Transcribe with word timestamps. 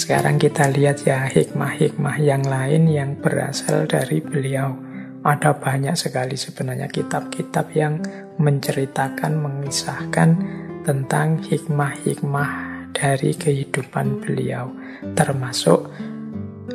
Sekarang 0.00 0.40
kita 0.40 0.70
lihat 0.72 1.04
ya 1.04 1.28
hikmah-hikmah 1.28 2.16
yang 2.24 2.40
lain 2.46 2.88
yang 2.88 3.20
berasal 3.20 3.84
dari 3.84 4.24
beliau. 4.24 4.72
Ada 5.20 5.52
banyak 5.52 5.92
sekali 5.92 6.40
sebenarnya 6.40 6.88
kitab-kitab 6.88 7.68
yang 7.76 8.00
menceritakan, 8.40 9.36
mengisahkan 9.36 10.30
tentang 10.88 11.44
hikmah-hikmah 11.44 12.50
dari 12.96 13.36
kehidupan 13.36 14.24
beliau, 14.24 14.72
termasuk 15.12 15.92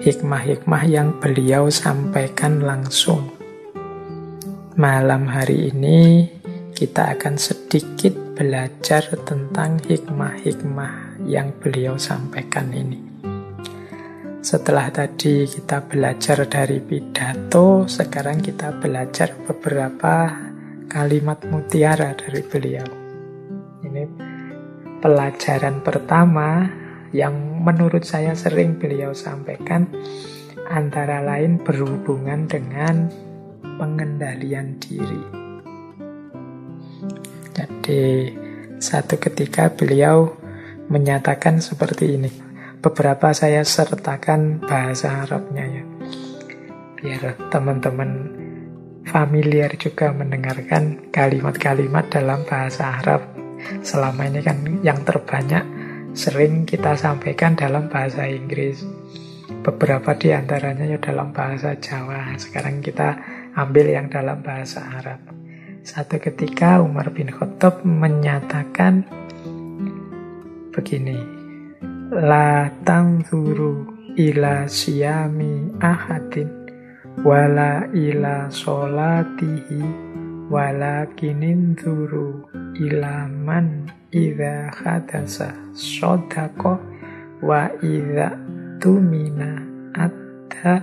hikmah-hikmah 0.05 0.83
yang 0.85 1.17
beliau 1.17 1.73
sampaikan 1.73 2.61
langsung. 2.61 3.33
Malam 4.77 5.25
hari 5.25 5.73
ini 5.73 6.29
kita 6.77 7.17
akan 7.17 7.41
sedikit 7.41 8.24
belajar 8.35 9.07
tentang 9.23 9.79
hikmah-hikmah 9.79 11.23
yang 11.23 11.55
beliau 11.55 11.95
sampaikan 11.95 12.67
ini. 12.75 12.99
Setelah 14.43 14.91
tadi 14.93 15.47
kita 15.47 15.87
belajar 15.87 16.45
dari 16.45 16.83
pidato, 16.83 17.87
sekarang 17.89 18.43
kita 18.43 18.77
belajar 18.77 19.33
beberapa 19.41 20.29
kalimat 20.85 21.41
mutiara 21.47 22.13
dari 22.13 22.43
beliau. 22.45 22.87
Ini 23.81 24.03
pelajaran 24.99 25.81
pertama 25.81 26.69
yang 27.15 27.63
menurut 27.63 28.03
saya 28.03 28.35
sering 28.35 28.77
beliau 28.77 29.15
sampaikan 29.15 29.87
antara 30.69 31.23
lain 31.23 31.57
berhubungan 31.63 32.45
dengan 32.45 33.09
pengendalian 33.79 34.77
diri. 34.77 35.44
Jadi 37.85 38.33
satu 38.81 39.21
ketika 39.21 39.69
beliau 39.69 40.33
menyatakan 40.89 41.61
seperti 41.61 42.17
ini. 42.17 42.33
Beberapa 42.81 43.29
saya 43.29 43.61
sertakan 43.61 44.57
bahasa 44.65 45.21
Arabnya 45.21 45.69
ya. 45.69 45.83
Biar 46.97 47.37
teman-teman 47.53 48.33
familiar 49.05 49.69
juga 49.77 50.09
mendengarkan 50.17 51.13
kalimat-kalimat 51.13 52.09
dalam 52.09 52.41
bahasa 52.49 53.05
Arab. 53.05 53.21
Selama 53.85 54.33
ini 54.33 54.41
kan 54.41 54.65
yang 54.81 55.05
terbanyak 55.05 55.61
sering 56.17 56.65
kita 56.65 56.97
sampaikan 56.97 57.53
dalam 57.53 57.85
bahasa 57.85 58.25
Inggris. 58.25 58.81
Beberapa 59.61 60.17
di 60.17 60.33
antaranya 60.33 60.89
ya 60.89 60.97
dalam 60.97 61.29
bahasa 61.29 61.77
Jawa. 61.77 62.33
Sekarang 62.41 62.81
kita 62.81 63.13
ambil 63.53 63.93
yang 63.93 64.09
dalam 64.09 64.41
bahasa 64.41 64.81
Arab. 64.89 65.44
Satu 65.85 66.17
ketika 66.17 66.81
Umar 66.81 67.13
bin 67.13 67.29
Khattab 67.29 67.85
menyatakan 67.85 69.05
begini, 70.73 71.21
La 72.09 72.73
tangzuru 72.81 73.85
ila 74.17 74.65
siyami 74.65 75.77
ahadin 75.77 76.49
wala 77.21 77.85
ila 77.93 78.49
solatihi 78.49 79.85
walakinin 80.49 81.77
zuru 81.77 82.49
ila 82.81 83.29
man 83.29 83.85
idha 84.09 84.73
khadasa 84.73 85.53
sodako 85.77 86.81
wa 87.45 87.69
idha 87.85 88.33
tumina 88.81 89.61
adha 89.93 90.81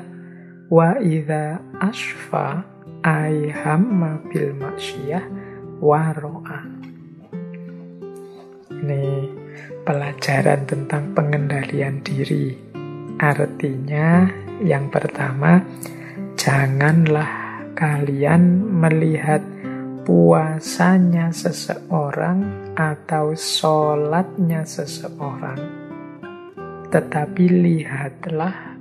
wa 0.70 0.94
idha 1.02 1.58
asfa 1.82 2.71
aihamma 3.02 4.22
bil 4.30 4.54
maksiyah 4.56 5.24
waro'a 5.82 6.82
ini 8.82 9.30
pelajaran 9.86 10.66
tentang 10.66 11.14
pengendalian 11.14 12.02
diri. 12.02 12.50
Artinya, 13.22 14.26
yang 14.58 14.90
pertama, 14.90 15.62
janganlah 16.34 17.62
kalian 17.78 18.66
melihat 18.66 19.42
puasanya 20.02 21.30
seseorang 21.30 22.42
atau 22.74 23.38
sholatnya 23.38 24.66
seseorang, 24.66 25.62
tetapi 26.90 27.44
lihatlah 27.46 28.74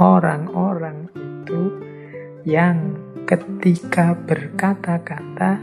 orang-orang 0.00 1.12
itu 1.12 1.60
yang 2.48 2.96
ketika 3.28 4.16
berkata-kata 4.16 5.60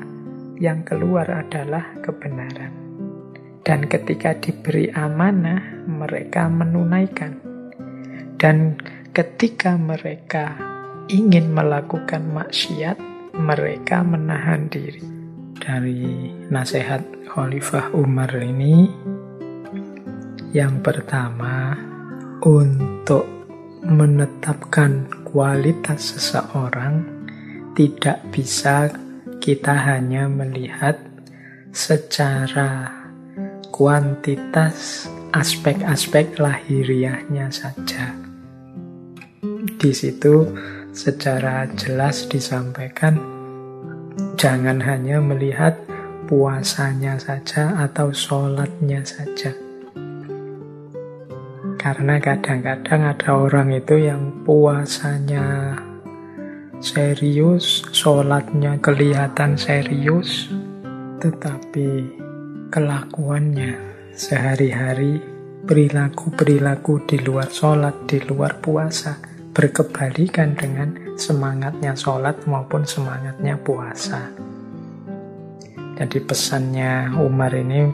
yang 0.62 0.86
keluar 0.86 1.26
adalah 1.26 1.98
kebenaran. 1.98 2.70
Dan 3.66 3.90
ketika 3.90 4.38
diberi 4.38 4.94
amanah, 4.94 5.90
mereka 5.90 6.46
menunaikan. 6.46 7.42
Dan 8.38 8.78
ketika 9.10 9.74
mereka 9.82 10.54
ingin 11.10 11.50
melakukan 11.50 12.30
maksiat, 12.30 13.02
mereka 13.34 14.06
menahan 14.06 14.70
diri. 14.70 15.02
Dari 15.58 16.30
nasihat 16.54 17.02
Khalifah 17.34 17.98
Umar 17.98 18.30
ini, 18.38 18.86
yang 20.54 20.86
pertama, 20.86 21.74
untuk 22.46 23.26
menetapkan 23.82 25.10
kualitas 25.26 26.14
seseorang, 26.14 27.15
tidak 27.76 28.24
bisa 28.32 28.88
kita 29.44 29.76
hanya 29.76 30.32
melihat 30.32 30.96
secara 31.76 32.88
kuantitas 33.70 35.12
aspek-aspek 35.36 36.40
lahiriahnya 36.40 37.52
saja. 37.52 38.16
Di 39.76 39.92
situ 39.92 40.48
secara 40.96 41.68
jelas 41.76 42.24
disampaikan 42.32 43.20
jangan 44.40 44.80
hanya 44.80 45.20
melihat 45.20 45.76
puasanya 46.32 47.20
saja 47.20 47.76
atau 47.84 48.16
sholatnya 48.16 49.04
saja. 49.04 49.52
Karena 51.76 52.18
kadang-kadang 52.18 53.14
ada 53.14 53.30
orang 53.36 53.70
itu 53.76 54.00
yang 54.00 54.32
puasanya 54.42 55.76
serius, 56.84 57.84
sholatnya 57.92 58.80
kelihatan 58.80 59.56
serius, 59.60 60.50
tetapi 61.20 62.18
kelakuannya 62.72 63.76
sehari-hari, 64.16 65.20
perilaku-perilaku 65.68 67.04
di 67.08 67.18
luar 67.24 67.50
sholat, 67.52 68.08
di 68.08 68.20
luar 68.24 68.60
puasa, 68.60 69.20
berkebalikan 69.56 70.56
dengan 70.56 71.16
semangatnya 71.16 71.96
sholat 71.96 72.44
maupun 72.44 72.84
semangatnya 72.84 73.56
puasa. 73.60 74.32
Jadi 75.96 76.20
pesannya 76.28 77.16
Umar 77.24 77.56
ini 77.56 77.88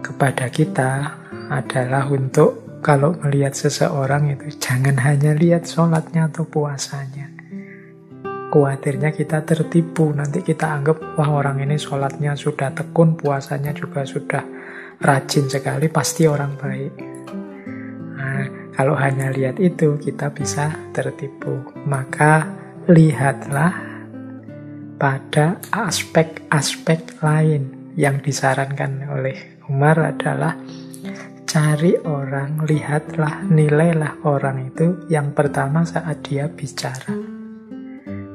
kepada 0.00 0.48
kita 0.48 1.12
adalah 1.52 2.08
untuk 2.08 2.80
kalau 2.84 3.16
melihat 3.20 3.56
seseorang 3.56 4.36
itu 4.36 4.60
jangan 4.60 4.96
hanya 5.00 5.32
lihat 5.32 5.64
sholatnya 5.64 6.28
atau 6.28 6.44
puasanya. 6.44 7.23
Khawatirnya 8.54 9.10
kita 9.10 9.42
tertipu, 9.42 10.14
nanti 10.14 10.38
kita 10.38 10.78
anggap, 10.78 11.18
wah 11.18 11.42
orang 11.42 11.58
ini 11.58 11.74
sholatnya 11.74 12.38
sudah 12.38 12.70
tekun, 12.70 13.18
puasanya 13.18 13.74
juga 13.74 14.06
sudah 14.06 14.46
rajin 15.02 15.50
sekali, 15.50 15.90
pasti 15.90 16.30
orang 16.30 16.54
baik. 16.54 16.94
Nah, 18.14 18.70
kalau 18.78 18.94
hanya 18.94 19.34
lihat 19.34 19.58
itu, 19.58 19.98
kita 19.98 20.30
bisa 20.30 20.70
tertipu. 20.94 21.66
Maka 21.82 22.46
lihatlah 22.86 23.74
pada 25.02 25.58
aspek-aspek 25.74 27.26
lain 27.26 27.90
yang 27.98 28.22
disarankan 28.22 29.10
oleh 29.10 29.58
Umar 29.66 29.98
adalah 29.98 30.54
cari 31.42 31.98
orang, 32.06 32.62
lihatlah, 32.70 33.42
nilailah 33.50 34.22
orang 34.22 34.70
itu 34.70 35.10
yang 35.10 35.34
pertama 35.34 35.82
saat 35.82 36.22
dia 36.22 36.46
bicara. 36.46 37.33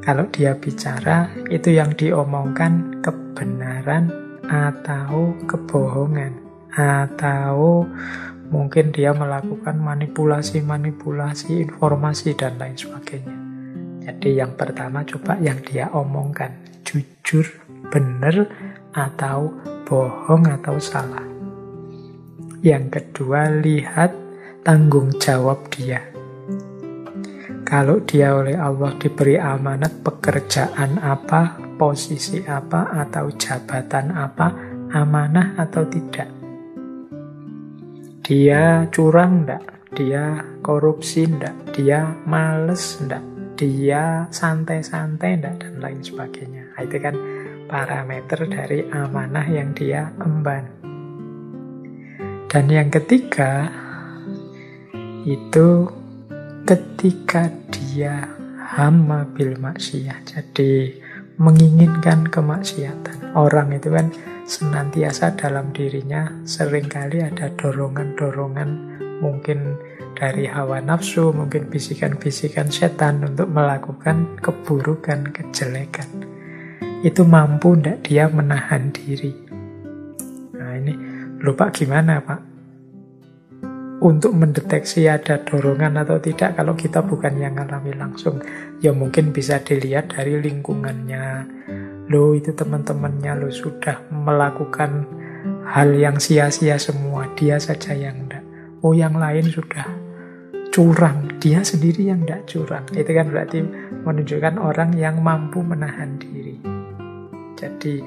Kalau 0.09 0.25
dia 0.33 0.57
bicara, 0.57 1.29
itu 1.53 1.69
yang 1.69 1.94
diomongkan 1.94 2.97
kebenaran 3.06 4.09
atau 4.50 5.38
kebohongan. 5.45 6.33
Atau 6.73 7.85
mungkin 8.50 8.89
dia 8.89 9.13
melakukan 9.13 9.77
manipulasi-manipulasi 9.77 11.61
informasi 11.61 12.33
dan 12.33 12.57
lain 12.57 12.73
sebagainya. 12.73 13.38
Jadi 14.09 14.41
yang 14.41 14.57
pertama 14.57 15.06
coba 15.06 15.38
yang 15.45 15.61
dia 15.61 15.94
omongkan. 15.94 16.57
Jujur, 16.81 17.45
benar, 17.94 18.50
atau 18.97 19.61
bohong 19.85 20.50
atau 20.50 20.81
salah. 20.81 21.21
Yang 22.65 22.97
kedua, 22.97 23.61
lihat 23.61 24.17
tanggung 24.65 25.13
jawab 25.21 25.69
dia. 25.69 26.01
Kalau 27.69 28.01
dia 28.01 28.33
oleh 28.33 28.57
Allah 28.57 28.98
diberi 28.98 29.38
amanat 29.38 30.01
pekerjaan 30.01 30.98
apa, 30.98 31.62
posisi 31.77 32.42
apa, 32.42 32.89
atau 32.89 33.30
jabatan 33.30 34.10
apa, 34.10 34.50
amanah 34.89 35.54
atau 35.54 35.86
tidak. 35.86 36.25
Dia 38.25 38.89
curang 38.89 39.45
enggak? 39.45 39.86
Dia 39.94 40.42
korupsi 40.66 41.30
enggak? 41.30 41.77
Dia 41.77 42.10
males 42.25 42.98
enggak? 43.06 43.21
Dia 43.54 44.25
santai-santai 44.33 45.38
enggak? 45.38 45.62
Dan 45.62 45.77
lain 45.77 46.01
sebagainya. 46.01 46.74
Nah, 46.74 46.81
itu 46.81 46.98
kan 46.98 47.13
parameter 47.69 48.50
dari 48.50 48.81
amanah 48.89 49.45
yang 49.45 49.77
dia 49.77 50.10
emban. 50.18 50.66
Dan 52.50 52.66
yang 52.66 52.89
ketiga, 52.89 53.69
itu 55.21 55.98
ketika 56.69 57.50
dia 57.74 58.30
hama 58.77 59.25
bil 59.33 59.57
maksiyah. 59.57 60.21
Jadi 60.21 61.01
menginginkan 61.42 62.30
kemaksiatan. 62.30 63.33
Orang 63.33 63.74
itu 63.74 63.89
kan 63.89 64.13
senantiasa 64.45 65.33
dalam 65.33 65.74
dirinya 65.74 66.30
sering 66.45 66.86
kali 66.86 67.25
ada 67.25 67.50
dorongan-dorongan 67.57 68.69
mungkin 69.18 69.81
dari 70.13 70.45
hawa 70.45 70.77
nafsu, 70.77 71.33
mungkin 71.33 71.74
bisikan-bisikan 71.74 72.69
setan 72.69 73.25
untuk 73.25 73.50
melakukan 73.50 74.38
keburukan, 74.38 75.33
kejelekan. 75.33 76.06
Itu 77.01 77.25
mampu 77.25 77.74
tidak 77.81 77.98
dia 78.06 78.30
menahan 78.30 78.94
diri. 78.94 79.33
Nah 80.54 80.77
ini 80.77 80.94
lupa 81.42 81.74
gimana 81.74 82.21
Pak? 82.21 82.48
Untuk 83.99 84.31
mendeteksi 84.31 85.11
ada 85.11 85.43
dorongan 85.43 85.99
atau 86.07 86.23
tidak 86.23 86.55
kalau 86.55 86.71
kita 86.71 87.03
bukan 87.03 87.35
yang 87.35 87.59
alami 87.59 87.91
langsung. 87.91 88.39
Ya 88.79 88.95
mungkin 88.95 89.35
bisa 89.35 89.59
dilihat 89.59 90.15
dari 90.15 90.39
lingkungannya, 90.39 91.43
Lo 92.09 92.33
itu 92.33 92.49
teman-temannya 92.57 93.37
lo 93.37 93.53
sudah 93.53 94.01
melakukan 94.09 95.05
hal 95.69 95.93
yang 95.93 96.17
sia-sia 96.17 96.81
semua. 96.81 97.29
Dia 97.37 97.61
saja 97.61 97.93
yang 97.93 98.25
enggak. 98.25 98.41
Oh 98.81 98.97
yang 98.97 99.13
lain 99.13 99.45
sudah 99.45 99.85
curang. 100.73 101.29
Dia 101.37 101.61
sendiri 101.61 102.09
yang 102.09 102.25
enggak 102.25 102.49
curang. 102.49 102.81
Itu 102.97 103.13
kan 103.13 103.29
berarti 103.29 103.61
menunjukkan 104.01 104.57
orang 104.57 104.97
yang 104.97 105.21
mampu 105.21 105.61
menahan 105.61 106.17
diri. 106.17 106.57
Jadi 107.53 108.01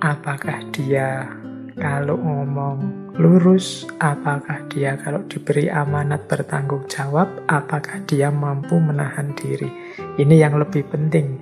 apakah 0.00 0.64
dia 0.72 1.28
kalau 1.72 2.20
ngomong 2.20 3.08
lurus, 3.16 3.88
apakah 3.96 4.68
dia 4.68 5.00
kalau 5.00 5.24
diberi 5.24 5.72
amanat 5.72 6.28
bertanggung 6.28 6.84
jawab, 6.84 7.32
apakah 7.48 8.04
dia 8.04 8.28
mampu 8.28 8.76
menahan 8.76 9.32
diri. 9.32 9.72
Ini 10.20 10.34
yang 10.36 10.60
lebih 10.60 10.84
penting 10.92 11.40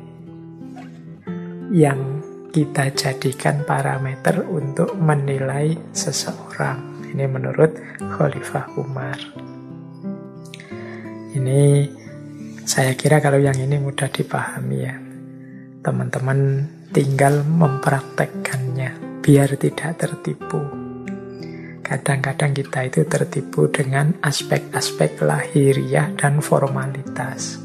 yang 1.74 2.22
kita 2.54 2.94
jadikan 2.94 3.66
parameter 3.66 4.42
untuk 4.46 4.94
menilai 4.94 5.74
seseorang. 5.90 7.10
Ini 7.10 7.26
menurut 7.26 7.74
Khalifah 7.98 8.70
Umar. 8.78 9.18
Ini 11.34 11.90
saya 12.62 12.94
kira 12.94 13.18
kalau 13.18 13.38
yang 13.42 13.58
ini 13.58 13.82
mudah 13.82 14.06
dipahami 14.06 14.78
ya. 14.78 14.94
Teman-teman 15.82 16.70
tinggal 16.94 17.42
mempraktekkannya 17.46 19.09
biar 19.30 19.54
tidak 19.54 19.94
tertipu. 19.94 20.58
Kadang-kadang 21.86 22.50
kita 22.50 22.90
itu 22.90 23.06
tertipu 23.06 23.70
dengan 23.70 24.10
aspek-aspek 24.26 25.22
lahiriah 25.22 26.10
dan 26.18 26.42
formalitas. 26.42 27.62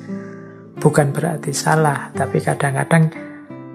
Bukan 0.78 1.10
berarti 1.10 1.58
salah, 1.58 2.14
tapi 2.14 2.38
kadang-kadang 2.38 3.10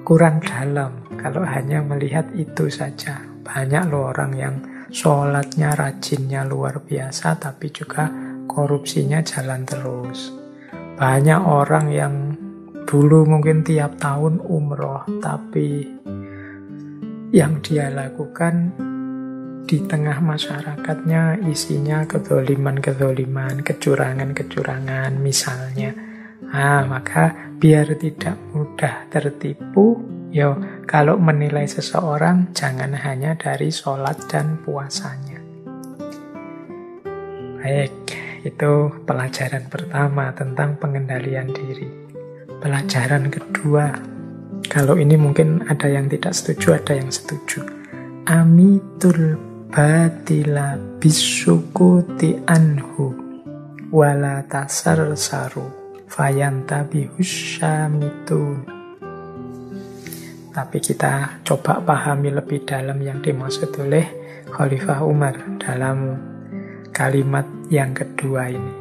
kurang 0.06 0.38
dalam 0.38 1.02
kalau 1.18 1.42
hanya 1.42 1.82
melihat 1.82 2.30
itu 2.38 2.70
saja. 2.70 3.26
Banyak 3.42 3.90
loh 3.90 4.14
orang 4.14 4.38
yang 4.38 4.54
sholatnya, 4.94 5.74
rajinnya 5.74 6.46
luar 6.46 6.86
biasa, 6.86 7.42
tapi 7.42 7.74
juga 7.74 8.06
korupsinya 8.46 9.18
jalan 9.26 9.66
terus. 9.66 10.30
Banyak 10.94 11.42
orang 11.42 11.86
yang 11.90 12.14
dulu 12.86 13.26
mungkin 13.26 13.66
tiap 13.66 13.98
tahun 13.98 14.38
umroh, 14.46 15.10
tapi 15.18 15.90
yang 17.30 17.62
dia 17.62 17.90
lakukan 17.90 18.74
di 19.66 19.78
tengah 19.86 20.18
masyarakatnya 20.18 21.46
isinya 21.46 22.02
kedoliman-kedoliman, 22.06 23.62
kecurangan-kecurangan 23.62 25.14
misalnya 25.22 26.10
Nah, 26.50 26.82
maka 26.82 27.54
biar 27.62 27.94
tidak 27.94 28.34
mudah 28.50 29.06
tertipu, 29.06 30.02
yo 30.34 30.58
kalau 30.82 31.14
menilai 31.14 31.62
seseorang 31.70 32.50
jangan 32.50 32.90
hanya 32.98 33.38
dari 33.38 33.70
sholat 33.70 34.18
dan 34.26 34.58
puasanya. 34.58 35.38
Baik, 37.62 37.94
itu 38.42 38.72
pelajaran 39.06 39.70
pertama 39.70 40.34
tentang 40.34 40.74
pengendalian 40.82 41.54
diri. 41.54 41.86
Pelajaran 42.58 43.30
kedua, 43.30 43.94
kalau 44.70 44.94
ini 44.94 45.18
mungkin 45.18 45.66
ada 45.66 45.90
yang 45.90 46.06
tidak 46.06 46.30
setuju, 46.30 46.78
ada 46.78 46.94
yang 46.94 47.10
setuju. 47.10 47.66
Amitul 48.30 49.34
batila 49.66 50.78
bisukuti 51.02 52.38
anhu 52.46 53.10
wala 53.90 54.46
tasar 54.46 55.10
saru 55.18 55.66
fayantabihus 56.06 57.58
syamitun. 57.58 58.62
Tapi 60.54 60.78
kita 60.78 61.42
coba 61.42 61.82
pahami 61.82 62.30
lebih 62.30 62.62
dalam 62.62 63.02
yang 63.02 63.18
dimaksud 63.18 63.74
oleh 63.74 64.06
Khalifah 64.54 65.02
Umar 65.02 65.34
dalam 65.58 66.14
kalimat 66.94 67.46
yang 67.74 67.90
kedua 67.90 68.50
ini. 68.54 68.74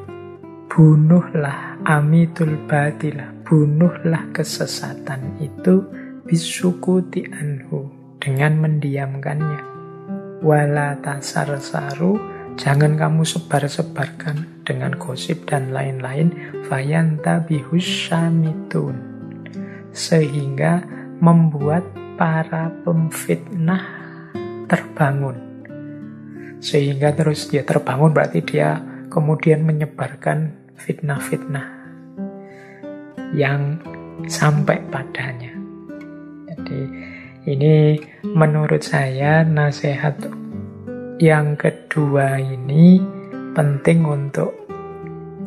Bunuhlah 0.70 1.82
amitul 1.82 2.62
batilah, 2.70 3.39
bunuhlah 3.50 4.30
kesesatan 4.30 5.42
itu 5.42 5.82
bisukuti 6.30 7.26
anhu 7.34 7.90
dengan 8.22 8.62
mendiamkannya. 8.62 9.66
Wala 10.46 11.02
tasar 11.02 11.58
saru 11.58 12.38
Jangan 12.60 13.00
kamu 13.00 13.24
sebar-sebarkan 13.24 14.68
dengan 14.68 14.92
gosip 15.00 15.48
dan 15.48 15.72
lain-lain. 15.72 16.36
Fayanta 16.68 17.48
bihusamitun. 17.48 19.00
Sehingga 19.96 20.84
membuat 21.24 21.88
para 22.20 22.68
pemfitnah 22.84 23.80
terbangun. 24.68 25.40
Sehingga 26.60 27.16
terus 27.16 27.48
dia 27.48 27.64
terbangun 27.64 28.12
berarti 28.12 28.44
dia 28.44 28.84
kemudian 29.08 29.64
menyebarkan 29.64 30.52
fitnah-fitnah 30.76 31.79
yang 33.34 33.78
sampai 34.26 34.82
padanya. 34.90 35.54
Jadi 36.50 36.82
ini 37.50 37.98
menurut 38.26 38.84
saya 38.84 39.46
nasihat 39.46 40.20
yang 41.20 41.56
kedua 41.56 42.40
ini 42.40 43.00
penting 43.56 44.06
untuk 44.06 44.56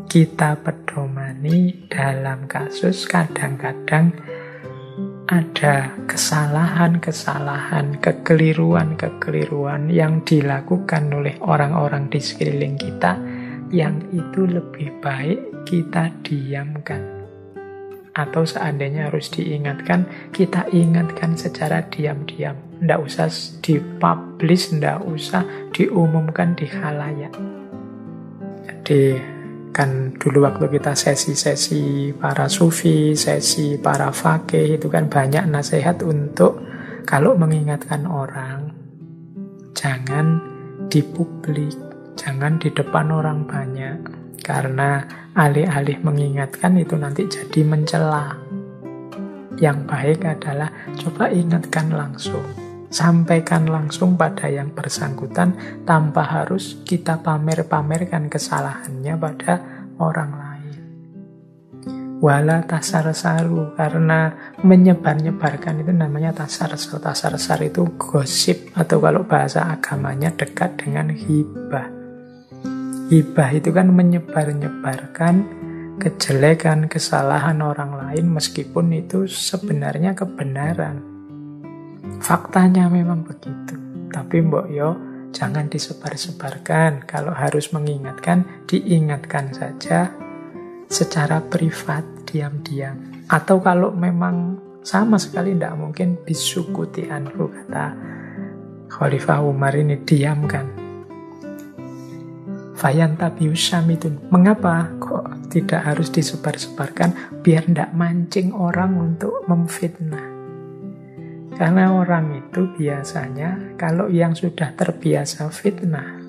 kita 0.08 0.60
pedomani 0.60 1.88
dalam 1.88 2.44
kasus 2.44 3.08
kadang-kadang 3.08 4.12
ada 5.32 5.96
kesalahan-kesalahan, 6.04 7.96
kekeliruan-kekeliruan 8.04 9.88
yang 9.88 10.20
dilakukan 10.20 11.08
oleh 11.08 11.40
orang-orang 11.40 12.12
di 12.12 12.20
sekeliling 12.20 12.76
kita 12.76 13.16
yang 13.72 13.96
itu 14.12 14.44
lebih 14.44 14.92
baik 15.00 15.64
kita 15.64 16.12
diamkan 16.20 17.21
atau 18.12 18.44
seandainya 18.44 19.08
harus 19.08 19.32
diingatkan, 19.32 20.04
kita 20.36 20.68
ingatkan 20.68 21.36
secara 21.36 21.88
diam-diam. 21.88 22.56
Tidak 22.76 23.00
usah 23.00 23.28
dipublish, 23.64 24.76
tidak 24.76 25.00
usah 25.08 25.44
diumumkan 25.72 26.52
di 26.52 26.68
halayak. 26.68 27.32
Jadi 28.68 29.16
kan 29.72 30.12
dulu 30.20 30.44
waktu 30.44 30.68
kita 30.68 30.92
sesi-sesi 30.92 32.12
para 32.12 32.44
sufi, 32.52 33.16
sesi 33.16 33.80
para 33.80 34.12
fakih 34.12 34.76
itu 34.76 34.92
kan 34.92 35.08
banyak 35.08 35.48
nasihat 35.48 36.04
untuk 36.04 36.60
kalau 37.08 37.32
mengingatkan 37.34 38.04
orang 38.04 38.76
jangan 39.72 40.38
dipublik, 40.92 41.72
jangan 42.14 42.60
di 42.60 42.68
depan 42.68 43.08
orang 43.08 43.48
banyak. 43.48 43.98
Karena 44.42 45.21
alih-alih 45.32 45.96
mengingatkan 46.04 46.76
itu 46.76 46.94
nanti 46.96 47.24
jadi 47.24 47.60
mencela. 47.64 48.36
Yang 49.56 49.78
baik 49.88 50.20
adalah 50.28 50.68
coba 50.96 51.32
ingatkan 51.32 51.92
langsung. 51.92 52.44
Sampaikan 52.92 53.64
langsung 53.64 54.20
pada 54.20 54.52
yang 54.52 54.76
bersangkutan 54.76 55.56
tanpa 55.88 56.28
harus 56.28 56.76
kita 56.84 57.24
pamer-pamerkan 57.24 58.28
kesalahannya 58.28 59.14
pada 59.16 59.54
orang 59.96 60.32
lain. 60.36 60.76
Wala 62.20 62.68
tasar 62.68 63.08
saru 63.16 63.72
karena 63.72 64.52
menyebar-nyebarkan 64.60 65.80
itu 65.80 65.92
namanya 65.96 66.44
tasar 66.44 66.76
sar. 66.76 67.00
Tasar 67.00 67.40
sar 67.40 67.64
itu 67.64 67.96
gosip 67.96 68.68
atau 68.76 69.00
kalau 69.00 69.24
bahasa 69.24 69.64
agamanya 69.72 70.28
dekat 70.36 70.76
dengan 70.76 71.08
hibah 71.08 72.01
Hibah 73.12 73.52
itu 73.52 73.76
kan 73.76 73.92
menyebar-nyebarkan 73.92 75.44
kejelekan, 76.00 76.88
kesalahan 76.88 77.60
orang 77.60 77.92
lain 77.92 78.32
meskipun 78.32 78.88
itu 78.88 79.28
sebenarnya 79.28 80.16
kebenaran. 80.16 81.04
Faktanya 82.24 82.88
memang 82.88 83.20
begitu. 83.20 83.76
Tapi 84.08 84.40
mbok 84.40 84.64
yo 84.72 84.96
jangan 85.28 85.68
disebar-sebarkan. 85.68 87.04
Kalau 87.04 87.36
harus 87.36 87.68
mengingatkan, 87.76 88.48
diingatkan 88.64 89.52
saja 89.52 90.08
secara 90.88 91.44
privat, 91.44 92.08
diam-diam. 92.24 92.96
Atau 93.28 93.60
kalau 93.60 93.92
memang 93.92 94.56
sama 94.80 95.20
sekali 95.20 95.52
tidak 95.52 95.76
mungkin 95.76 96.16
bisukuti 96.16 97.12
anhu 97.12 97.52
kata 97.52 97.92
Khalifah 98.88 99.44
Umar 99.44 99.76
ini 99.76 100.00
diamkan 100.00 100.71
Fayan 102.82 103.14
itu 103.14 103.94
Mengapa 104.34 104.90
kok 104.98 105.46
tidak 105.54 105.86
harus 105.86 106.10
disebar-sebarkan 106.10 107.38
biar 107.38 107.62
tidak 107.70 107.94
mancing 107.94 108.50
orang 108.50 108.98
untuk 108.98 109.46
memfitnah? 109.46 110.26
Karena 111.54 111.94
orang 111.94 112.42
itu 112.42 112.74
biasanya 112.74 113.78
kalau 113.78 114.10
yang 114.10 114.34
sudah 114.34 114.74
terbiasa 114.74 115.46
fitnah, 115.54 116.26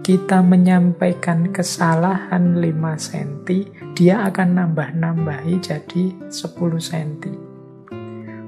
kita 0.00 0.40
menyampaikan 0.40 1.52
kesalahan 1.52 2.56
5 2.56 2.64
cm, 2.96 3.28
dia 3.92 4.24
akan 4.32 4.64
nambah-nambahi 4.64 5.60
jadi 5.60 6.16
10 6.24 6.56
cm. 6.80 7.36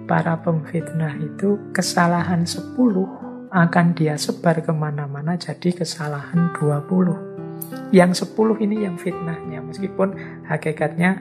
Para 0.09 0.41
pemfitnah 0.41 1.21
itu 1.21 1.61
kesalahan 1.77 2.49
10 2.49 3.22
akan 3.53 3.93
dia 3.93 4.17
sebar 4.17 4.65
ke 4.65 4.73
mana-mana 4.73 5.37
jadi 5.37 5.77
kesalahan 5.77 6.57
20. 6.57 7.93
Yang 7.93 8.25
10 8.33 8.65
ini 8.65 8.89
yang 8.89 8.97
fitnahnya, 8.97 9.61
meskipun 9.61 10.17
hakikatnya 10.49 11.21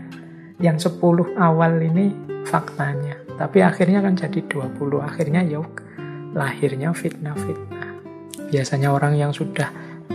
yang 0.64 0.80
10 0.80 0.96
awal 1.36 1.76
ini 1.84 2.16
faktanya. 2.48 3.20
Tapi 3.36 3.60
akhirnya 3.60 4.00
kan 4.00 4.16
jadi 4.16 4.40
20, 4.48 5.04
akhirnya 5.04 5.44
ya 5.44 5.60
lahirnya 6.32 6.96
fitnah-fitnah. 6.96 8.00
Biasanya 8.48 8.96
orang 8.96 9.20
yang 9.20 9.36
sudah 9.36 9.68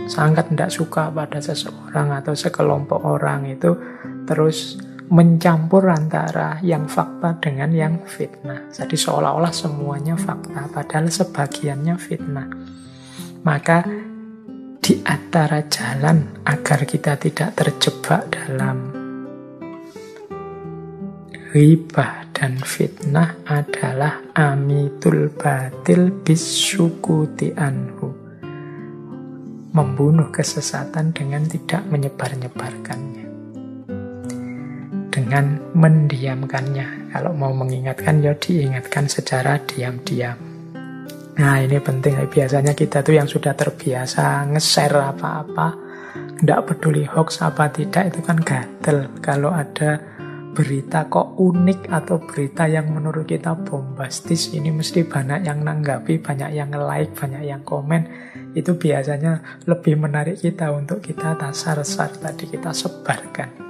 sangat 0.09 0.49
tidak 0.49 0.73
suka 0.73 1.13
pada 1.13 1.37
seseorang 1.37 2.17
atau 2.17 2.33
sekelompok 2.33 3.01
orang 3.05 3.45
itu 3.45 3.77
terus 4.25 4.81
mencampur 5.07 5.87
antara 5.87 6.59
yang 6.59 6.87
fakta 6.91 7.39
dengan 7.39 7.71
yang 7.71 7.95
fitnah. 8.03 8.67
Jadi 8.75 8.99
seolah-olah 8.99 9.53
semuanya 9.55 10.19
fakta, 10.19 10.67
padahal 10.67 11.07
sebagiannya 11.07 11.95
fitnah. 11.95 12.47
Maka 13.47 13.87
di 14.83 14.99
antara 15.07 15.63
jalan 15.67 16.43
agar 16.43 16.83
kita 16.83 17.15
tidak 17.15 17.55
terjebak 17.55 18.27
dalam 18.31 18.91
ribah 21.55 22.27
dan 22.35 22.59
fitnah 22.59 23.39
adalah 23.47 24.19
amitul 24.35 25.31
batil 25.31 26.11
bisukuti 26.11 27.55
anhu. 27.55 28.11
Membunuh 29.71 30.33
kesesatan 30.33 31.13
dengan 31.13 31.45
tidak 31.45 31.85
menyebar-nyebarkannya 31.85 33.26
dengan 35.17 35.57
mendiamkannya. 35.73 37.09
Kalau 37.09 37.33
mau 37.33 37.49
mengingatkan, 37.49 38.21
ya 38.21 38.37
diingatkan 38.37 39.09
secara 39.09 39.57
diam-diam. 39.65 40.37
Nah 41.41 41.57
ini 41.57 41.81
penting, 41.81 42.21
biasanya 42.29 42.77
kita 42.77 43.01
tuh 43.01 43.17
yang 43.17 43.25
sudah 43.25 43.57
terbiasa 43.57 44.45
nge-share 44.53 45.09
apa-apa, 45.09 45.73
tidak 46.37 46.69
peduli 46.69 47.01
hoax 47.09 47.41
apa 47.41 47.73
tidak, 47.73 48.13
itu 48.13 48.21
kan 48.21 48.37
gatel. 48.45 49.09
Kalau 49.17 49.49
ada 49.49 49.97
berita 50.53 51.05
kok 51.05 51.37
unik 51.37 51.89
atau 51.93 52.17
berita 52.21 52.65
yang 52.65 52.89
menurut 52.89 53.25
kita 53.25 53.57
bombastis, 53.57 54.53
ini 54.53 54.69
mesti 54.69 55.05
banyak 55.05 55.45
yang 55.45 55.65
nanggapi, 55.65 56.21
banyak 56.21 56.53
yang 56.53 56.73
like, 56.77 57.13
banyak 57.17 57.41
yang 57.41 57.61
komen. 57.65 58.05
Itu 58.53 58.77
biasanya 58.77 59.65
lebih 59.65 59.97
menarik 59.97 60.41
kita 60.41 60.73
untuk 60.73 61.01
kita 61.01 61.37
tasar-sar 61.37 62.17
tadi 62.21 62.49
kita 62.49 62.73
sebarkan. 62.73 63.66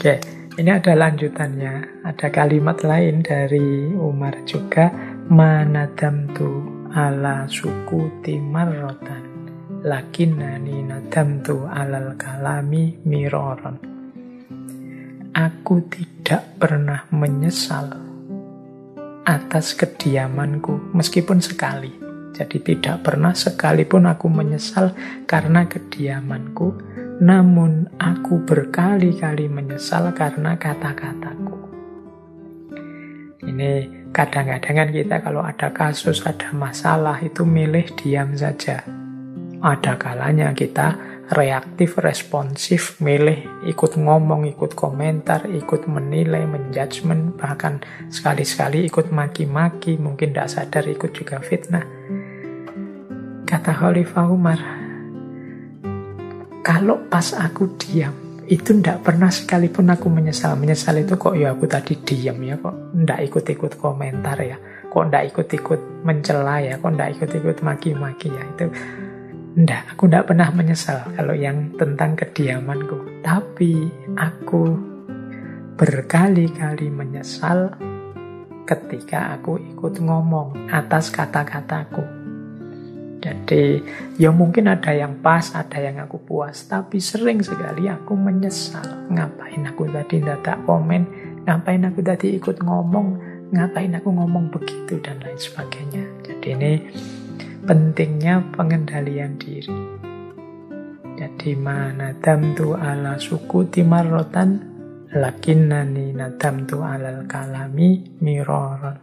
Oke, 0.00 0.16
ini 0.56 0.72
ada 0.72 0.96
lanjutannya. 0.96 2.00
Ada 2.08 2.32
kalimat 2.32 2.80
lain 2.80 3.20
dari 3.20 3.92
Umar 3.92 4.32
juga. 4.48 4.88
Manadam 5.28 6.24
tu 6.32 6.48
ala 6.88 7.44
suku 7.44 8.08
timarrotan. 8.24 9.20
Lakinani 9.84 10.88
nadam 10.88 11.44
tu 11.44 11.68
alal 11.68 12.16
kalami 12.16 12.96
miroron. 13.04 13.76
Aku 15.36 15.84
tidak 15.92 16.56
pernah 16.56 17.04
menyesal 17.12 17.92
atas 19.28 19.76
kediamanku, 19.76 20.96
meskipun 20.96 21.44
sekali. 21.44 21.92
Jadi 22.32 22.56
tidak 22.64 23.04
pernah 23.04 23.36
sekalipun 23.36 24.08
aku 24.08 24.32
menyesal 24.32 24.96
karena 25.28 25.68
kediamanku 25.68 26.72
namun 27.20 27.84
aku 28.00 28.40
berkali-kali 28.48 29.52
menyesal 29.52 30.08
karena 30.16 30.56
kata-kataku. 30.56 31.52
Ini 33.44 33.70
kadang-kadang 34.08 34.74
kan 34.80 34.88
kita 34.88 35.16
kalau 35.20 35.44
ada 35.44 35.68
kasus, 35.68 36.24
ada 36.24 36.48
masalah 36.56 37.20
itu 37.20 37.44
milih 37.44 37.92
diam 38.00 38.32
saja. 38.32 38.80
Ada 39.60 40.00
kalanya 40.00 40.56
kita 40.56 40.96
reaktif, 41.36 42.00
responsif, 42.00 42.96
milih 43.04 43.68
ikut 43.68 44.00
ngomong, 44.00 44.48
ikut 44.48 44.72
komentar, 44.72 45.44
ikut 45.44 45.84
menilai, 45.92 46.48
menjudgment, 46.48 47.36
bahkan 47.36 47.84
sekali-sekali 48.08 48.88
ikut 48.88 49.12
maki-maki, 49.12 50.00
mungkin 50.00 50.32
tidak 50.32 50.48
sadar 50.48 50.88
ikut 50.88 51.12
juga 51.12 51.38
fitnah. 51.44 51.84
Kata 53.44 53.72
Khalifah 53.76 54.26
Umar, 54.32 54.60
kalau 56.70 57.02
pas 57.10 57.34
aku 57.34 57.74
diam, 57.74 58.14
itu 58.46 58.78
ndak 58.78 59.02
pernah 59.02 59.26
sekalipun 59.26 59.90
aku 59.90 60.06
menyesal. 60.06 60.54
Menyesal 60.54 61.02
itu 61.02 61.18
kok 61.18 61.34
ya 61.34 61.50
aku 61.50 61.66
tadi 61.66 61.98
diam 61.98 62.38
ya, 62.38 62.62
kok 62.62 62.94
ndak 62.94 63.26
ikut-ikut 63.26 63.74
komentar 63.74 64.38
ya, 64.38 64.54
kok 64.86 65.02
ndak 65.10 65.34
ikut-ikut 65.34 66.06
mencela 66.06 66.62
ya, 66.62 66.78
kok 66.78 66.94
ndak 66.94 67.18
ikut-ikut 67.18 67.66
maki-maki 67.66 68.30
ya. 68.30 68.46
Itu 68.54 68.70
ndak, 69.58 69.98
aku 69.98 70.02
ndak 70.06 70.30
pernah 70.30 70.46
menyesal 70.54 71.10
kalau 71.18 71.34
yang 71.34 71.74
tentang 71.74 72.14
kediamanku. 72.14 73.18
Tapi 73.26 73.90
aku 74.14 74.62
berkali-kali 75.74 76.86
menyesal 76.86 77.74
ketika 78.62 79.34
aku 79.34 79.58
ikut 79.58 79.98
ngomong 79.98 80.70
atas 80.70 81.10
kata-kataku 81.10 82.19
jadi 83.20 83.84
ya 84.16 84.32
mungkin 84.32 84.72
ada 84.72 84.96
yang 84.96 85.20
pas, 85.20 85.52
ada 85.52 85.76
yang 85.76 86.00
aku 86.00 86.16
puas, 86.24 86.64
tapi 86.64 86.96
sering 86.98 87.44
sekali 87.44 87.84
aku 87.84 88.16
menyesal. 88.16 89.12
Ngapain 89.12 89.60
aku 89.68 89.84
tadi 89.92 90.24
tidak 90.24 90.64
komen, 90.64 91.04
ngapain 91.44 91.84
aku 91.84 92.00
tadi 92.00 92.40
ikut 92.40 92.64
ngomong, 92.64 93.20
ngapain 93.52 93.92
aku 93.92 94.08
ngomong 94.08 94.48
begitu 94.48 94.96
dan 95.04 95.20
lain 95.20 95.36
sebagainya. 95.36 96.04
Jadi 96.24 96.48
ini 96.56 96.72
pentingnya 97.68 98.40
pengendalian 98.56 99.36
diri. 99.36 100.00
Jadi 101.20 101.52
mana 101.52 102.16
tu 102.56 102.72
ala 102.72 103.20
suku 103.20 103.68
timarotan 103.68 104.64
lakinnani 105.12 106.16
nadamtu 106.16 106.80
alal 106.80 107.28
kalami 107.28 108.00
miroron. 108.24 108.96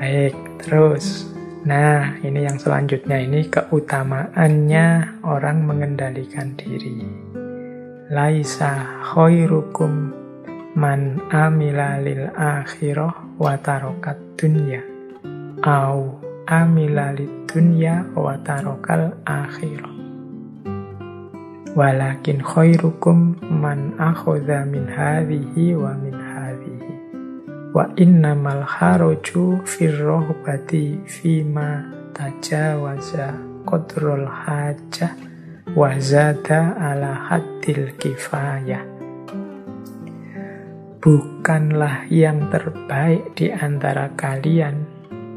Baik, 0.00 0.32
terus 0.64 1.28
Nah, 1.60 2.16
ini 2.24 2.48
yang 2.48 2.56
selanjutnya 2.56 3.20
ini 3.20 3.44
keutamaannya 3.52 5.20
orang 5.28 5.68
mengendalikan 5.68 6.56
diri. 6.56 7.04
Laisa 8.08 9.04
khairukum 9.12 10.08
man 10.72 11.20
amila 11.28 12.00
lil 12.00 12.32
akhirah 12.32 13.36
wa 13.36 13.54
tarokat 13.60 14.16
dunya 14.40 14.80
au 15.60 16.16
amila 16.48 17.12
lid 17.12 17.28
dunya 17.44 18.08
wa 18.16 18.40
tarokal 18.40 19.12
akhirah. 19.28 19.92
Walakin 21.76 22.40
khairukum 22.42 23.36
man 23.46 23.94
akhudha 24.00 24.66
min 24.66 24.88
hadhihi 24.88 25.76
wa 25.76 25.92
min 25.94 26.09
Wa 27.70 27.86
innamal 27.94 28.66
haroju 28.66 29.62
firrohbati 29.62 31.06
fima 31.06 31.86
tajawaza 32.10 33.38
kodrol 33.62 34.26
hajah 34.26 35.14
wazada 35.78 36.74
ala 36.74 37.30
hadil 37.30 37.94
kifayah. 37.94 38.82
Bukanlah 40.98 42.10
yang 42.10 42.50
terbaik 42.50 43.38
di 43.38 43.54
antara 43.54 44.12
kalian 44.18 44.84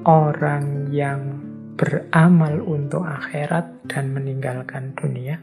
orang 0.10 0.90
yang 0.90 1.38
beramal 1.78 2.66
untuk 2.66 3.06
akhirat 3.06 3.86
dan 3.86 4.10
meninggalkan 4.10 4.98
dunia, 4.98 5.38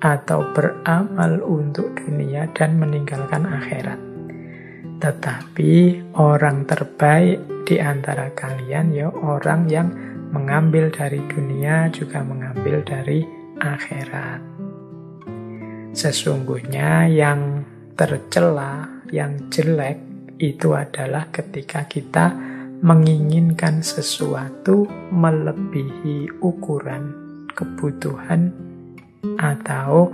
atau 0.00 0.46
beramal 0.54 1.42
untuk 1.42 1.98
dunia 1.98 2.46
dan 2.54 2.78
meninggalkan 2.78 3.42
akhirat. 3.42 4.05
Tetapi 4.96 5.72
orang 6.16 6.64
terbaik 6.64 7.68
di 7.68 7.76
antara 7.82 8.32
kalian 8.32 8.94
ya 8.94 9.08
orang 9.10 9.68
yang 9.68 9.88
mengambil 10.32 10.88
dari 10.90 11.20
dunia 11.26 11.90
juga 11.92 12.22
mengambil 12.22 12.82
dari 12.82 13.22
akhirat. 13.60 14.40
Sesungguhnya 15.96 17.08
yang 17.08 17.64
tercela, 17.96 18.84
yang 19.08 19.48
jelek 19.48 19.96
itu 20.36 20.76
adalah 20.76 21.32
ketika 21.32 21.88
kita 21.88 22.36
menginginkan 22.84 23.80
sesuatu 23.80 24.84
melebihi 25.08 26.28
ukuran 26.44 27.26
kebutuhan 27.56 28.52
atau 29.40 30.12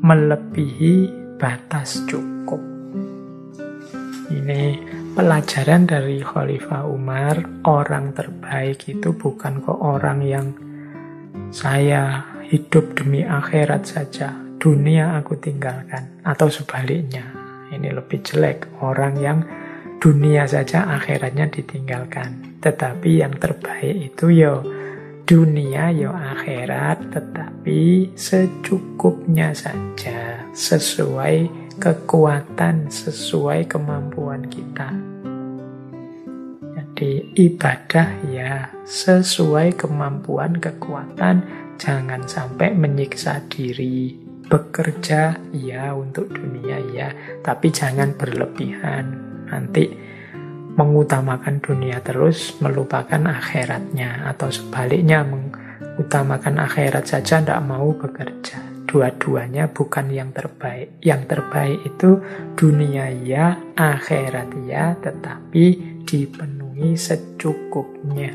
melebihi 0.00 1.12
batas 1.36 2.00
cukup. 2.08 2.35
Ini 4.26 4.62
pelajaran 5.14 5.86
dari 5.86 6.18
Khalifah 6.18 6.82
Umar, 6.90 7.62
orang 7.62 8.10
terbaik 8.10 8.82
itu 8.90 9.14
bukan 9.14 9.62
kok 9.62 9.78
orang 9.78 10.18
yang 10.26 10.46
saya 11.54 12.26
hidup 12.50 12.98
demi 12.98 13.22
akhirat 13.22 13.86
saja, 13.86 14.34
dunia 14.58 15.14
aku 15.22 15.38
tinggalkan, 15.38 16.18
atau 16.26 16.50
sebaliknya. 16.50 17.22
Ini 17.70 17.94
lebih 17.94 18.26
jelek, 18.26 18.82
orang 18.82 19.14
yang 19.22 19.38
dunia 20.02 20.42
saja 20.50 20.90
akhiratnya 20.98 21.46
ditinggalkan. 21.46 22.58
Tetapi 22.58 23.22
yang 23.22 23.38
terbaik 23.38 24.10
itu 24.10 24.42
yo 24.42 24.66
dunia 25.22 25.94
yo 25.94 26.10
akhirat, 26.10 27.14
tetapi 27.14 28.10
secukupnya 28.18 29.54
saja, 29.54 30.42
sesuai 30.50 31.65
kekuatan 31.76 32.88
sesuai 32.88 33.68
kemampuan 33.68 34.48
kita. 34.48 34.96
Jadi 36.72 37.36
ibadah 37.36 38.08
ya 38.32 38.72
sesuai 38.88 39.76
kemampuan 39.76 40.56
kekuatan, 40.56 41.44
jangan 41.76 42.24
sampai 42.24 42.72
menyiksa 42.72 43.44
diri. 43.52 44.16
Bekerja 44.46 45.36
ya 45.52 45.92
untuk 45.92 46.32
dunia 46.32 46.78
ya, 46.94 47.10
tapi 47.44 47.68
jangan 47.68 48.16
berlebihan. 48.16 49.04
Nanti 49.50 49.90
mengutamakan 50.78 51.60
dunia 51.60 52.00
terus, 52.00 52.56
melupakan 52.62 53.20
akhiratnya. 53.26 54.30
Atau 54.32 54.48
sebaliknya, 54.54 55.26
mengutamakan 55.26 56.62
akhirat 56.62 57.04
saja, 57.10 57.42
tidak 57.42 57.60
mau 57.66 57.90
bekerja 57.92 58.75
dua-duanya 58.86 59.68
bukan 59.68 60.08
yang 60.08 60.30
terbaik. 60.30 61.02
Yang 61.02 61.22
terbaik 61.36 61.78
itu 61.84 62.22
dunia 62.54 63.10
ya, 63.10 63.58
akhirat 63.74 64.50
ya, 64.64 64.94
tetapi 65.02 65.64
dipenuhi 66.06 66.94
secukupnya. 66.94 68.32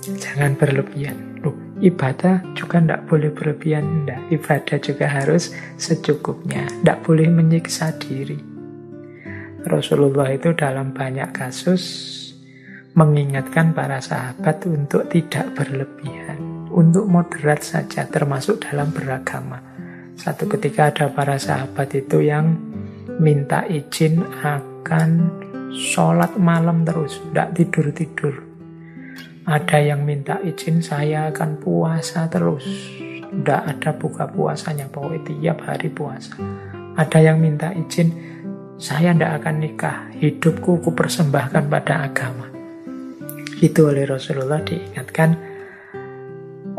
Jangan 0.00 0.56
berlebihan. 0.56 1.42
Loh, 1.44 1.52
ibadah 1.82 2.40
juga 2.56 2.80
tidak 2.80 3.04
boleh 3.10 3.30
berlebihan. 3.34 3.84
Tidak, 4.06 4.20
ibadah 4.32 4.78
juga 4.80 5.06
harus 5.10 5.52
secukupnya. 5.76 6.70
Tidak 6.80 6.98
boleh 7.04 7.28
menyiksa 7.28 7.92
diri. 8.00 8.38
Rasulullah 9.60 10.32
itu 10.32 10.56
dalam 10.56 10.96
banyak 10.96 11.36
kasus 11.36 11.84
mengingatkan 12.96 13.76
para 13.76 14.00
sahabat 14.00 14.64
untuk 14.66 15.06
tidak 15.12 15.52
berlebihan 15.52 16.49
untuk 16.70 17.10
moderat 17.10 17.66
saja 17.66 18.06
termasuk 18.06 18.62
dalam 18.64 18.94
beragama. 18.94 19.60
Satu 20.14 20.46
ketika 20.46 20.92
ada 20.92 21.10
para 21.10 21.40
sahabat 21.40 21.96
itu 21.96 22.22
yang 22.22 22.54
minta 23.18 23.64
izin 23.66 24.20
akan 24.44 25.10
sholat 25.72 26.36
malam 26.36 26.82
terus, 26.86 27.18
tidak 27.30 27.56
tidur-tidur. 27.56 28.34
Ada 29.48 29.80
yang 29.82 30.04
minta 30.04 30.38
izin 30.44 30.84
saya 30.84 31.32
akan 31.32 31.58
puasa 31.58 32.28
terus, 32.28 32.62
tidak 33.32 33.62
ada 33.66 33.90
buka 33.96 34.24
puasanya, 34.28 34.86
pokoknya 34.92 35.20
tiap 35.26 35.58
hari 35.64 35.88
puasa. 35.90 36.36
Ada 36.94 37.18
yang 37.32 37.40
minta 37.40 37.72
izin, 37.72 38.12
saya 38.76 39.16
tidak 39.16 39.40
akan 39.42 39.54
nikah, 39.58 39.96
hidupku 40.20 40.84
ku 40.84 40.90
persembahkan 40.92 41.66
pada 41.66 42.06
agama. 42.06 42.46
Itu 43.60 43.88
oleh 43.88 44.04
Rasulullah 44.04 44.60
diingatkan, 44.60 45.49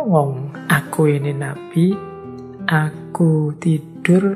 Wong, 0.01 0.49
aku 0.65 1.13
ini 1.13 1.29
nabi, 1.29 1.93
aku 2.65 3.53
tidur 3.61 4.33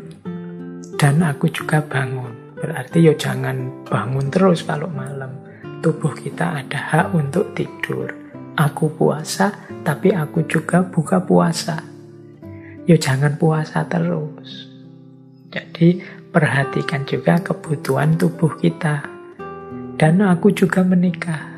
dan 0.93 1.25
aku 1.25 1.49
juga 1.49 1.81
bangun. 1.81 2.53
Berarti 2.53 3.09
ya 3.09 3.17
jangan 3.17 3.81
bangun 3.81 4.29
terus 4.29 4.61
kalau 4.61 4.85
malam. 4.93 5.33
Tubuh 5.81 6.13
kita 6.13 6.61
ada 6.61 6.77
hak 6.77 7.17
untuk 7.17 7.57
tidur. 7.57 8.13
Aku 8.53 8.93
puasa, 8.93 9.57
tapi 9.81 10.13
aku 10.13 10.45
juga 10.45 10.85
buka 10.85 11.25
puasa. 11.25 11.81
Ya 12.85 13.01
jangan 13.01 13.33
puasa 13.41 13.89
terus. 13.89 14.69
Jadi 15.49 15.97
perhatikan 16.29 17.09
juga 17.09 17.41
kebutuhan 17.41 18.21
tubuh 18.21 18.53
kita. 18.61 19.01
Dan 19.97 20.21
aku 20.21 20.53
juga 20.53 20.85
menikah. 20.85 21.54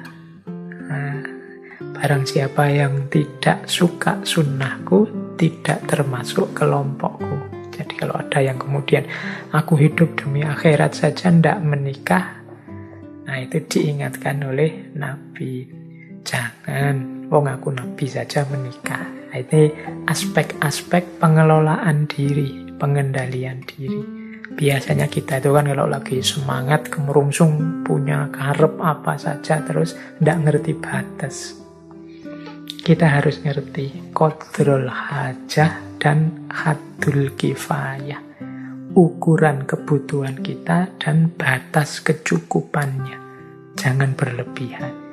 Barang 1.98 2.30
siapa 2.30 2.70
yang 2.70 3.10
tidak 3.10 3.66
suka 3.66 4.22
sunnahku, 4.22 5.34
tidak 5.34 5.82
termasuk 5.90 6.54
kelompokku. 6.54 7.50
Jadi 7.74 7.94
kalau 7.98 8.14
ada 8.14 8.38
yang 8.38 8.62
kemudian 8.62 9.02
aku 9.50 9.74
hidup 9.82 10.14
demi 10.14 10.46
akhirat 10.46 10.94
saja 10.94 11.34
tidak 11.34 11.58
menikah, 11.66 12.46
nah 13.26 13.42
itu 13.42 13.66
diingatkan 13.66 14.46
oleh 14.46 14.94
Nabi. 14.94 15.66
Jangan, 16.22 17.26
wong 17.34 17.50
aku 17.50 17.74
Nabi 17.74 18.06
saja 18.06 18.46
menikah. 18.46 19.34
Nah, 19.34 19.42
ini 19.42 19.74
aspek-aspek 20.06 21.18
pengelolaan 21.18 22.06
diri, 22.06 22.78
pengendalian 22.78 23.66
diri. 23.66 24.06
Biasanya 24.54 25.10
kita 25.10 25.42
itu 25.42 25.50
kan 25.50 25.66
kalau 25.66 25.90
lagi 25.90 26.22
semangat, 26.22 26.94
kemerungsung, 26.94 27.82
punya 27.82 28.30
karep 28.30 28.78
apa 28.86 29.18
saja, 29.18 29.66
terus 29.66 29.98
tidak 30.22 30.38
ngerti 30.46 30.78
batas 30.78 31.66
kita 32.88 33.20
harus 33.20 33.44
ngerti 33.44 34.16
kodrol 34.16 34.88
hajah 34.88 36.00
dan 36.00 36.48
hadul 36.48 37.36
kifayah. 37.36 38.24
Ukuran 38.96 39.68
kebutuhan 39.68 40.40
kita 40.40 40.96
dan 40.96 41.28
batas 41.36 42.00
kecukupannya. 42.00 43.20
Jangan 43.76 44.16
berlebihan. 44.16 45.07